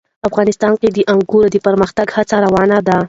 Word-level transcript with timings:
افغانستان 0.29 0.73
کې 0.81 0.87
د 0.91 0.97
انګورو 1.13 1.47
د 1.51 1.57
پرمختګ 1.67 2.07
هڅې 2.15 2.37
روانې 2.45 2.79
دي. 2.87 2.97